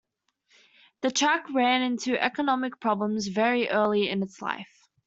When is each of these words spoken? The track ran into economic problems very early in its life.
The 1.01 1.11
track 1.11 1.47
ran 1.53 1.83
into 1.83 2.19
economic 2.19 2.79
problems 2.79 3.27
very 3.27 3.69
early 3.69 4.09
in 4.09 4.23
its 4.23 4.41
life. 4.41 4.89